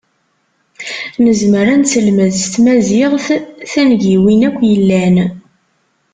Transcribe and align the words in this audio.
Nezmer 1.23 1.67
ad 1.73 1.79
neselmed 1.81 2.33
s 2.43 2.45
tmaziɣt 2.53 3.25
tangiwin 3.71 4.41
akk 4.49 4.57
yellan. 4.71 5.15